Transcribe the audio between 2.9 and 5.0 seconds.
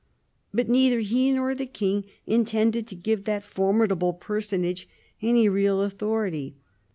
give that formidable personage